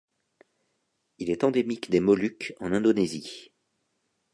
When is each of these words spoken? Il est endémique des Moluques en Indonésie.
Il 1.19 1.29
est 1.29 1.43
endémique 1.43 1.91
des 1.91 1.99
Moluques 1.99 2.55
en 2.59 2.73
Indonésie. 2.73 3.51